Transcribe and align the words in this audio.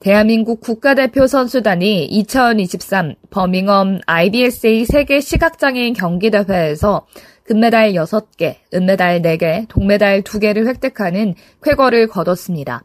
대한민국 0.00 0.60
국가대표 0.60 1.26
선수단이 1.26 2.04
2023 2.04 3.16
버밍엄 3.30 3.98
IBSA 4.06 4.84
세계 4.84 5.20
시각장애인 5.20 5.94
경기대회에서 5.94 7.06
금메달 7.42 7.94
6개, 7.94 8.56
은메달 8.72 9.22
4개, 9.22 9.66
동메달 9.68 10.22
2개를 10.22 10.68
획득하는 10.68 11.34
쾌거를 11.62 12.06
거뒀습니다. 12.06 12.84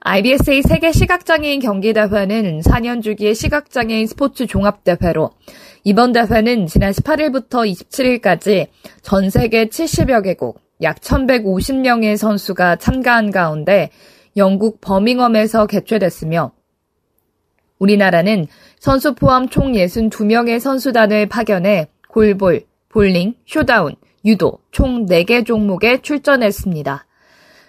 IBSA 0.00 0.62
세계 0.62 0.92
시각장애인 0.92 1.60
경기대회는 1.60 2.60
4년 2.60 3.02
주기의 3.02 3.34
시각장애인 3.34 4.06
스포츠 4.06 4.46
종합대회로 4.46 5.30
이번 5.84 6.12
대회는 6.12 6.66
지난 6.66 6.92
18일부터 6.92 7.70
27일까지 7.72 8.66
전 9.00 9.30
세계 9.30 9.66
70여 9.66 10.22
개국, 10.24 10.60
약 10.82 11.00
1150명의 11.00 12.16
선수가 12.18 12.76
참가한 12.76 13.30
가운데 13.30 13.90
영국 14.36 14.80
버밍엄에서 14.80 15.66
개최됐으며 15.66 16.52
우리나라는 17.78 18.46
선수 18.78 19.14
포함 19.14 19.48
총 19.48 19.72
62명의 19.72 20.60
선수단을 20.60 21.28
파견해 21.28 21.88
골볼, 22.08 22.64
볼링, 22.88 23.34
쇼다운, 23.46 23.96
유도 24.24 24.58
총 24.70 25.06
4개 25.06 25.44
종목에 25.44 26.00
출전했습니다. 26.00 27.06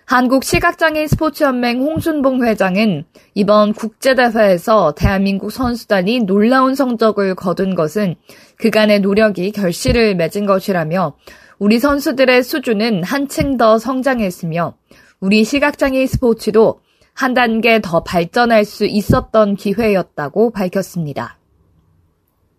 한국 0.06 0.44
시각장애인 0.44 1.08
스포츠연맹 1.08 1.80
홍순봉 1.82 2.44
회장은 2.46 3.06
이번 3.34 3.74
국제대회에서 3.74 4.94
대한민국 4.96 5.50
선수단이 5.50 6.22
놀라운 6.22 6.76
성적을 6.76 7.36
거둔 7.36 7.74
것은 7.74 8.16
그간의 8.58 9.00
노력이 9.00 9.52
결실을 9.52 10.16
맺은 10.16 10.46
것이라며 10.46 11.16
우리 11.58 11.80
선수들의 11.80 12.44
수준은 12.44 13.04
한층 13.04 13.56
더 13.56 13.78
성장했으며 13.78 14.76
우리 15.24 15.46
시각장애인 15.46 16.06
스포츠도 16.06 16.82
한 17.14 17.34
단계 17.34 17.80
더 17.80 18.04
발전할 18.04 18.66
수 18.66 18.84
있었던 18.84 19.56
기회였다고 19.56 20.52
밝혔습니다. 20.52 21.38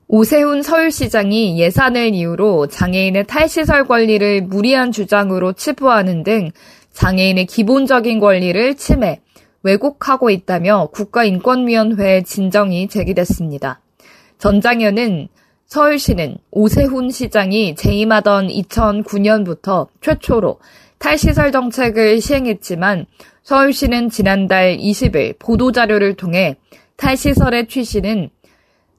오세훈 0.08 0.62
서울시장이 0.62 1.60
예산을 1.60 2.14
이유로 2.14 2.68
장애인의 2.68 3.26
탈시설 3.26 3.86
권리를 3.86 4.44
무리한 4.44 4.92
주장으로 4.92 5.52
치부하는 5.52 6.22
등 6.22 6.52
장애인의 6.92 7.44
기본적인 7.44 8.18
권리를 8.18 8.76
침해, 8.76 9.20
왜곡하고 9.62 10.30
있다며 10.30 10.88
국가인권위원회에 10.90 12.22
진정이 12.22 12.88
제기됐습니다. 12.88 13.82
전 14.38 14.62
장현은 14.62 15.28
서울시는 15.66 16.38
오세훈 16.50 17.10
시장이 17.10 17.74
재임하던 17.74 18.48
2009년부터 18.48 19.88
최초로 20.00 20.60
탈시설 21.04 21.52
정책을 21.52 22.22
시행했지만 22.22 23.04
서울시는 23.42 24.08
지난달 24.08 24.78
20일 24.78 25.38
보도자료를 25.38 26.14
통해 26.14 26.56
탈시설의 26.96 27.68
취지는 27.68 28.30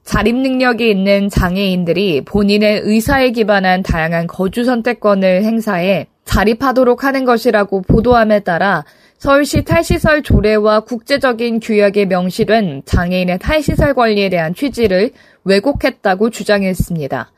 자립 0.04 0.36
능력이 0.36 0.88
있는 0.88 1.28
장애인들이 1.28 2.24
본인의 2.24 2.82
의사에 2.84 3.32
기반한 3.32 3.82
다양한 3.82 4.28
거주 4.28 4.64
선택권을 4.64 5.42
행사해 5.42 6.06
자립하도록 6.24 7.02
하는 7.02 7.24
것이라고 7.24 7.82
보도함에 7.82 8.38
따라 8.40 8.84
서울시 9.18 9.64
탈시설 9.64 10.22
조례와 10.22 10.80
국제적인 10.80 11.58
규약에 11.58 12.04
명시된 12.04 12.82
장애인의 12.84 13.40
탈시설 13.40 13.94
권리에 13.94 14.28
대한 14.28 14.54
취지를 14.54 15.10
왜곡했다고 15.42 16.30
주장했습니다. 16.30 17.32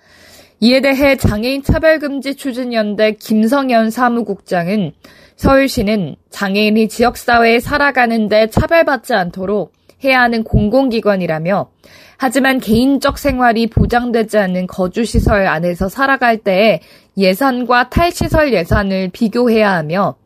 이에 0.60 0.80
대해 0.80 1.16
장애인 1.16 1.62
차별금지 1.62 2.34
추진연대 2.34 3.12
김성현 3.12 3.90
사무국장은 3.90 4.92
서울시는 5.36 6.16
장애인이 6.30 6.88
지역사회에 6.88 7.60
살아가는데 7.60 8.50
차별받지 8.50 9.14
않도록 9.14 9.72
해야 10.02 10.20
하는 10.20 10.42
공공기관이라며 10.42 11.70
하지만 12.16 12.58
개인적 12.58 13.18
생활이 13.18 13.68
보장되지 13.68 14.38
않는 14.38 14.66
거주시설 14.66 15.46
안에서 15.46 15.88
살아갈 15.88 16.38
때에 16.38 16.80
예산과 17.16 17.90
탈시설 17.90 18.52
예산을 18.52 19.10
비교해야 19.12 19.72
하며 19.72 20.16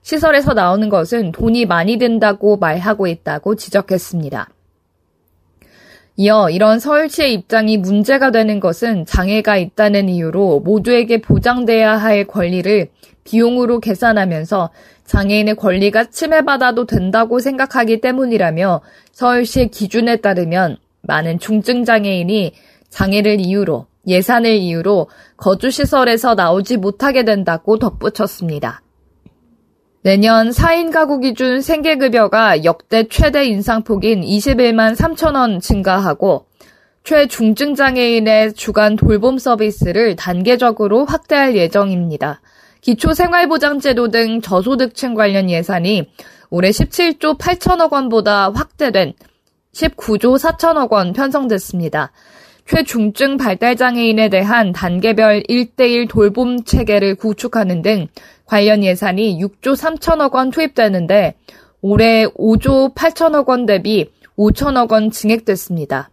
시설에서 0.00 0.54
나오는 0.54 0.88
것은 0.88 1.32
돈이 1.32 1.66
많이 1.66 1.98
든다고 1.98 2.56
말하고 2.56 3.06
있다고 3.06 3.56
지적했습니다. 3.56 4.48
이어 6.16 6.50
이런 6.50 6.78
서울시의 6.78 7.32
입장이 7.32 7.78
문제가 7.78 8.30
되는 8.30 8.60
것은 8.60 9.06
장애가 9.06 9.56
있다는 9.56 10.08
이유로 10.10 10.60
모두에게 10.60 11.22
보장돼야 11.22 11.96
할 11.96 12.26
권리를 12.26 12.88
비용으로 13.24 13.80
계산하면서 13.80 14.70
장애인의 15.06 15.56
권리가 15.56 16.10
침해받아도 16.10 16.86
된다고 16.86 17.38
생각하기 17.38 18.00
때문이라며 18.00 18.82
서울시의 19.12 19.68
기준에 19.68 20.16
따르면 20.16 20.76
많은 21.02 21.38
중증 21.38 21.84
장애인이 21.84 22.52
장애를 22.90 23.40
이유로 23.40 23.86
예산을 24.06 24.50
이유로 24.50 25.08
거주시설에서 25.36 26.34
나오지 26.34 26.76
못하게 26.76 27.24
된다고 27.24 27.78
덧붙였습니다. 27.78 28.82
내년 30.04 30.50
4인 30.50 30.92
가구 30.92 31.20
기준 31.20 31.60
생계급여가 31.60 32.64
역대 32.64 33.06
최대 33.08 33.44
인상폭인 33.44 34.22
21만 34.22 34.96
3천 34.96 35.36
원 35.36 35.60
증가하고 35.60 36.46
최중증 37.04 37.76
장애인의 37.76 38.54
주간 38.54 38.96
돌봄 38.96 39.38
서비스를 39.38 40.16
단계적으로 40.16 41.04
확대할 41.04 41.54
예정입니다. 41.54 42.40
기초생활보장제도 42.80 44.08
등 44.08 44.40
저소득층 44.40 45.14
관련 45.14 45.48
예산이 45.48 46.10
올해 46.50 46.70
17조 46.70 47.38
8천억 47.38 47.92
원보다 47.92 48.50
확대된 48.50 49.12
19조 49.72 50.36
4천억 50.36 50.90
원 50.90 51.12
편성됐습니다. 51.12 52.10
최중증 52.66 53.36
발달장애인에 53.36 54.28
대한 54.28 54.72
단계별 54.72 55.42
1대1 55.48 56.08
돌봄 56.08 56.64
체계를 56.64 57.16
구축하는 57.16 57.82
등 57.82 58.06
관련 58.44 58.82
예산이 58.82 59.38
6조 59.40 59.76
3천억 59.76 60.34
원 60.34 60.50
투입되는데 60.50 61.34
올해 61.80 62.26
5조 62.26 62.94
8천억 62.94 63.48
원 63.48 63.66
대비 63.66 64.10
5천억 64.36 64.92
원 64.92 65.10
증액됐습니다. 65.10 66.10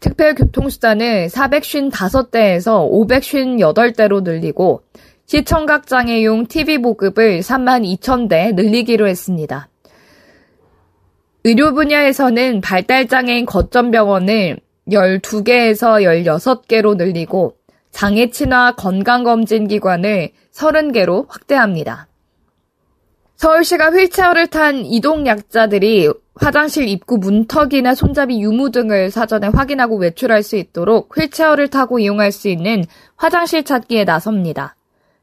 특별교통수단을 0.00 1.28
455대에서 1.28 2.88
558대로 2.90 4.22
늘리고 4.22 4.82
시청각 5.24 5.86
장애용 5.86 6.46
TV 6.46 6.78
보급을 6.78 7.40
3만 7.40 7.98
2천 7.98 8.28
대 8.28 8.52
늘리기로 8.52 9.08
했습니다. 9.08 9.68
의료 11.44 11.74
분야에서는 11.74 12.60
발달장애인 12.60 13.46
거점 13.46 13.90
병원을 13.90 14.58
12개에서 14.88 16.02
16개로 16.02 16.96
늘리고 16.96 17.56
장애 17.90 18.30
친화 18.30 18.74
건강검진 18.74 19.68
기관을 19.68 20.30
30개로 20.52 21.26
확대합니다. 21.28 22.08
서울시가 23.36 23.90
휠체어를 23.90 24.46
탄 24.46 24.84
이동 24.86 25.26
약자들이 25.26 26.10
화장실 26.34 26.88
입구 26.88 27.18
문턱이나 27.18 27.94
손잡이 27.94 28.40
유무 28.40 28.70
등을 28.70 29.10
사전에 29.10 29.48
확인하고 29.48 29.96
외출할 29.96 30.42
수 30.42 30.56
있도록 30.56 31.16
휠체어를 31.16 31.68
타고 31.68 31.98
이용할 31.98 32.32
수 32.32 32.48
있는 32.48 32.84
화장실 33.16 33.64
찾기에 33.64 34.04
나섭니다. 34.04 34.76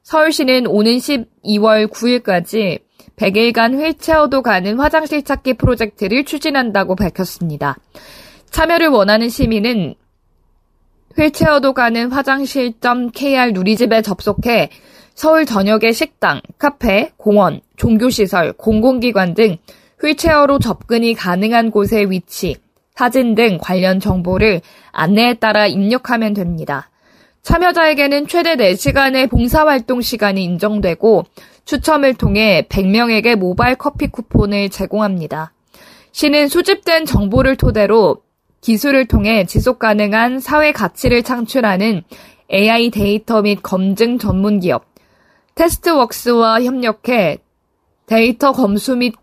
서울시는 0.04 0.68
오는 0.68 0.92
12월 0.98 1.88
9일까지 1.88 2.82
100일간 3.16 3.80
휠체어도 3.80 4.42
가는 4.42 4.80
화장실 4.80 5.24
찾기 5.24 5.56
프로젝트를 5.56 6.26
추진한다고 6.26 6.96
밝혔습니다. 6.96 7.78
참여를 8.54 8.90
원하는 8.90 9.30
시민은 9.30 9.96
휠체어도 11.18 11.74
가는 11.74 12.12
화장실.kr 12.12 13.52
누리집에 13.52 14.04
접속해 14.04 14.70
서울 15.16 15.48
전역의 15.48 15.92
식당, 15.94 16.40
카페, 16.60 17.10
공원, 17.18 17.62
종교시설, 17.78 18.54
공공기관 18.54 19.34
등 19.34 19.58
휠체어로 20.00 20.60
접근이 20.60 21.16
가능한 21.16 21.72
곳의 21.72 22.12
위치, 22.12 22.56
사진 22.94 23.34
등 23.34 23.58
관련 23.60 24.00
정보를 24.00 24.62
안내에 24.92 25.34
따라 25.36 25.66
입력하면 25.66 26.36
됩니다. 26.36 26.92
참여자에게는 27.42 28.28
최대 28.28 28.56
4시간의 28.56 29.32
봉사활동 29.32 30.02
시간이 30.02 30.44
인정되고 30.44 31.26
추첨을 31.66 32.14
통해 32.14 32.68
100명에게 32.70 33.36
모바일 33.36 33.76
커피 33.76 34.08
쿠폰을 34.08 34.70
제공합니다. 34.70 35.54
시는 36.12 36.48
수집된 36.48 37.06
정보를 37.06 37.56
토대로 37.56 38.23
기술을 38.64 39.06
통해 39.08 39.46
지속 39.46 39.78
가능한 39.78 40.40
사회 40.40 40.72
가치를 40.72 41.22
창출하는 41.22 42.04
AI 42.52 42.90
데이터 42.92 43.42
및 43.42 43.60
검증 43.62 44.18
전문 44.18 44.62
기업 44.62 44.86
테스트웍스와 45.56 46.64
협력해 46.64 47.40
데이터 48.06 48.54
검수 48.54 48.96
및 48.96 49.16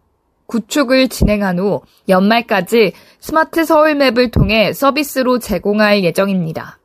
구축을 0.47 1.09
진행한 1.09 1.59
후 1.59 1.81
연말까지 2.09 2.93
스마트 3.19 3.65
서울맵을 3.65 4.31
통해 4.31 4.73
서비스로 4.73 5.39
제공할 5.39 6.05
예정입니다. 6.05 6.79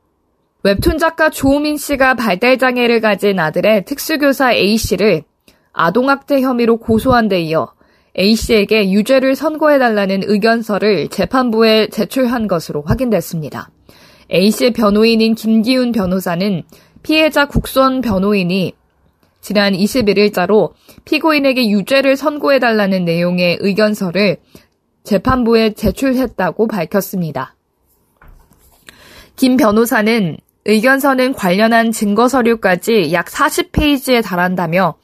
웹툰 0.63 0.97
작가 0.97 1.29
주호민 1.29 1.77
씨가 1.77 2.13
발달장애를 2.13 3.01
가진 3.01 3.39
아들의 3.39 3.85
특수교사 3.85 4.53
A씨를 4.53 5.23
아동학대 5.73 6.41
혐의로 6.41 6.77
고소한 6.77 7.27
데 7.27 7.41
이어 7.41 7.75
A씨에게 8.17 8.91
유죄를 8.91 9.35
선고해달라는 9.35 10.21
의견서를 10.25 11.09
재판부에 11.09 11.88
제출한 11.88 12.47
것으로 12.47 12.81
확인됐습니다. 12.83 13.69
A씨의 14.31 14.73
변호인인 14.73 15.35
김기훈 15.35 15.91
변호사는 15.91 16.63
피해자 17.03 17.45
국선 17.45 18.01
변호인이 18.01 18.73
지난 19.41 19.73
21일자로 19.73 20.71
피고인에게 21.03 21.69
유죄를 21.69 22.15
선고해달라는 22.15 23.06
내용의 23.06 23.57
의견서를 23.62 24.38
재판부에 25.03 25.73
제출했다고 25.73 26.67
밝혔습니다. 26.67 27.56
김 29.35 29.56
변호사는 29.57 30.38
의견서는 30.65 31.33
관련한 31.33 31.91
증거 31.91 32.27
서류까지 32.27 33.13
약 33.13 33.27
40페이지에 33.27 34.23
달한다며 34.23 34.95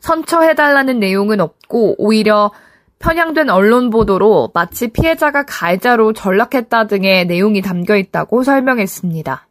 선처해달라는 0.00 0.98
내용은 0.98 1.40
없고 1.40 1.96
오히려 1.98 2.50
편향된 2.98 3.48
언론 3.48 3.88
보도로 3.90 4.50
마치 4.52 4.88
피해자가 4.88 5.44
가해자로 5.44 6.12
전락했다 6.12 6.86
등의 6.86 7.26
내용이 7.26 7.62
담겨 7.62 7.96
있다고 7.96 8.42
설명했습니다. 8.42 9.46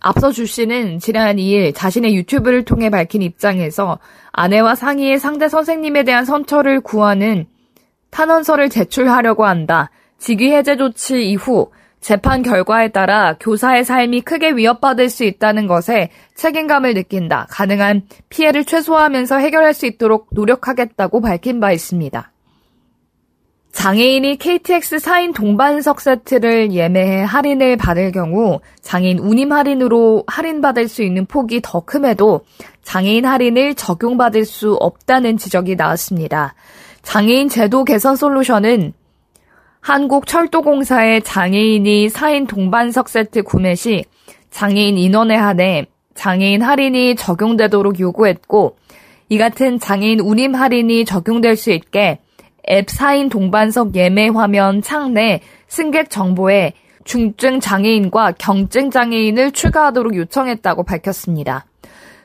앞서 0.00 0.30
주 0.30 0.46
씨는 0.46 0.98
지난 0.98 1.36
2일 1.36 1.74
자신의 1.74 2.14
유튜브를 2.14 2.64
통해 2.64 2.90
밝힌 2.90 3.22
입장에서 3.22 3.98
아내와 4.32 4.74
상의해 4.74 5.18
상대 5.18 5.48
선생님에 5.48 6.04
대한 6.04 6.24
선처를 6.24 6.80
구하는 6.80 7.46
탄원서를 8.10 8.70
제출하려고 8.70 9.44
한다. 9.44 9.90
직위 10.18 10.52
해제 10.52 10.76
조치 10.76 11.28
이후 11.28 11.70
재판 12.00 12.42
결과에 12.42 12.88
따라 12.88 13.36
교사의 13.40 13.84
삶이 13.84 14.20
크게 14.20 14.52
위협받을 14.52 15.08
수 15.08 15.24
있다는 15.24 15.66
것에 15.66 16.10
책임감을 16.34 16.94
느낀다. 16.94 17.46
가능한 17.50 18.02
피해를 18.28 18.64
최소화하면서 18.64 19.38
해결할 19.38 19.74
수 19.74 19.86
있도록 19.86 20.28
노력하겠다고 20.30 21.20
밝힌 21.20 21.58
바 21.58 21.72
있습니다. 21.72 22.32
장애인이 23.76 24.38
KTX 24.38 24.96
4인 24.96 25.34
동반석 25.34 26.00
세트를 26.00 26.72
예매해 26.72 27.24
할인을 27.24 27.76
받을 27.76 28.10
경우 28.10 28.60
장애인 28.80 29.18
운임 29.18 29.52
할인으로 29.52 30.24
할인받을 30.26 30.88
수 30.88 31.02
있는 31.02 31.26
폭이 31.26 31.60
더 31.62 31.80
큼에도 31.80 32.40
장애인 32.84 33.26
할인을 33.26 33.74
적용받을 33.74 34.46
수 34.46 34.74
없다는 34.74 35.36
지적이 35.36 35.76
나왔습니다. 35.76 36.54
장애인 37.02 37.50
제도 37.50 37.84
개선 37.84 38.16
솔루션은 38.16 38.94
한국철도공사의 39.86 41.22
장애인이 41.22 42.08
4인 42.08 42.48
동반석 42.48 43.08
세트 43.08 43.44
구매 43.44 43.76
시 43.76 44.04
장애인 44.50 44.98
인원에 44.98 45.36
한해 45.36 45.86
장애인 46.14 46.60
할인이 46.60 47.14
적용되도록 47.14 48.00
요구했고 48.00 48.78
이 49.28 49.38
같은 49.38 49.78
장애인 49.78 50.18
운임 50.18 50.56
할인이 50.56 51.04
적용될 51.04 51.54
수 51.54 51.70
있게 51.70 52.18
앱 52.68 52.86
4인 52.86 53.30
동반석 53.30 53.94
예매 53.94 54.26
화면 54.26 54.82
창내 54.82 55.40
승객 55.68 56.10
정보에 56.10 56.72
중증 57.04 57.60
장애인과 57.60 58.32
경증 58.38 58.90
장애인을 58.90 59.52
추가하도록 59.52 60.16
요청했다고 60.16 60.82
밝혔습니다. 60.82 61.64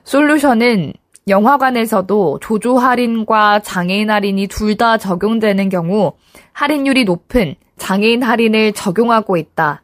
솔루션은 0.04 0.94
영화관에서도 1.28 2.40
조조 2.42 2.78
할인과 2.78 3.60
장애인 3.62 4.10
할인이 4.10 4.48
둘 4.48 4.76
다 4.76 4.98
적용되는 4.98 5.70
경우 5.70 6.14
할인율이 6.54 7.06
높은 7.06 7.56
장애인 7.78 8.24
할인을 8.24 8.74
적용하고 8.74 9.38
있다. 9.38 9.84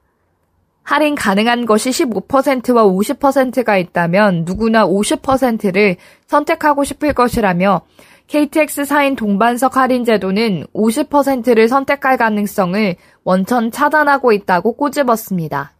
할인 0.84 1.16
가능한 1.16 1.66
것이 1.66 1.89
15%와 1.89 2.84
50%가 2.86 3.78
있다면 3.78 4.45
누구나 4.45 4.88
50%를 4.88 5.98
선택하고 6.28 6.86
싶을 6.86 7.13
것이라며 7.13 7.81
KTX 8.28 8.84
4인 8.84 9.18
동반석 9.18 9.78
할인 9.78 10.06
제도는 10.06 10.66
50%를 10.74 11.68
선택할 11.68 12.18
가능성을 12.18 12.95
원천 13.24 13.72
차단하고 13.72 14.31
있다고 14.31 14.74
꼬집었습니다. 14.74 15.76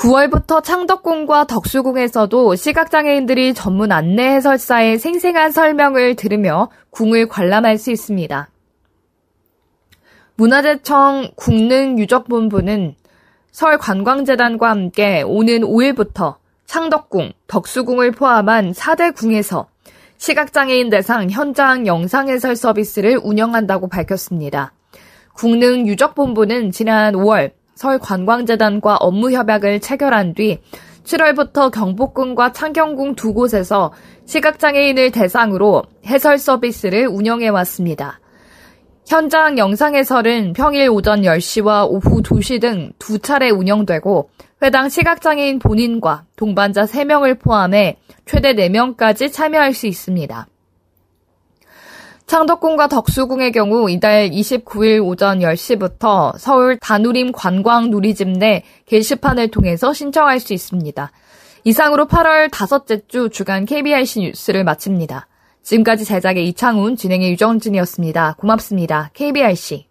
9월부터 0.00 0.62
창덕궁과 0.62 1.44
덕수궁에서도 1.44 2.54
시각장애인들이 2.54 3.52
전문 3.52 3.92
안내 3.92 4.30
해설사의 4.30 4.98
생생한 4.98 5.52
설명을 5.52 6.16
들으며 6.16 6.70
궁을 6.88 7.28
관람할 7.28 7.76
수 7.76 7.90
있습니다. 7.90 8.48
문화재청 10.36 11.32
국능유적본부는 11.36 12.94
서울관광재단과 13.50 14.70
함께 14.70 15.20
오는 15.20 15.60
5일부터 15.60 16.36
창덕궁, 16.64 17.32
덕수궁을 17.46 18.12
포함한 18.12 18.72
4대 18.72 19.14
궁에서 19.14 19.68
시각장애인 20.16 20.88
대상 20.88 21.28
현장 21.28 21.86
영상 21.86 22.30
해설 22.30 22.56
서비스를 22.56 23.20
운영한다고 23.22 23.88
밝혔습니다. 23.88 24.72
국능 25.34 25.86
유적본부는 25.86 26.70
지난 26.70 27.12
5월 27.14 27.59
서울관광재단과 27.80 28.96
업무 28.96 29.32
협약을 29.32 29.80
체결한 29.80 30.34
뒤 30.34 30.58
7월부터 31.04 31.70
경복궁과 31.70 32.52
창경궁 32.52 33.14
두 33.14 33.32
곳에서 33.32 33.92
시각장애인을 34.26 35.12
대상으로 35.12 35.84
해설 36.04 36.36
서비스를 36.36 37.06
운영해 37.06 37.48
왔습니다. 37.48 38.20
현장 39.06 39.56
영상 39.56 39.94
해설은 39.94 40.52
평일 40.52 40.90
오전 40.90 41.22
10시와 41.22 41.88
오후 41.88 42.22
2시 42.22 42.60
등 42.60 42.92
두 42.98 43.18
차례 43.18 43.48
운영되고 43.48 44.28
회당 44.62 44.90
시각장애인 44.90 45.58
본인과 45.58 46.26
동반자 46.36 46.84
3명을 46.84 47.40
포함해 47.40 47.96
최대 48.26 48.54
4명까지 48.54 49.32
참여할 49.32 49.72
수 49.72 49.86
있습니다. 49.86 50.46
창덕궁과 52.30 52.86
덕수궁의 52.86 53.50
경우 53.50 53.90
이달 53.90 54.30
29일 54.30 55.04
오전 55.04 55.40
10시부터 55.40 56.38
서울 56.38 56.78
다누림 56.78 57.32
관광 57.32 57.90
누리집 57.90 58.28
내 58.38 58.62
게시판을 58.86 59.48
통해서 59.48 59.92
신청할 59.92 60.38
수 60.38 60.52
있습니다. 60.52 61.10
이상으로 61.64 62.06
8월 62.06 62.48
다섯째 62.52 63.00
주 63.08 63.30
주간 63.30 63.64
KBRC 63.64 64.20
뉴스를 64.20 64.62
마칩니다. 64.62 65.26
지금까지 65.64 66.04
제작의 66.04 66.46
이창훈, 66.50 66.94
진행의 66.94 67.32
유정진이었습니다. 67.32 68.36
고맙습니다. 68.38 69.10
KBRC. 69.12 69.86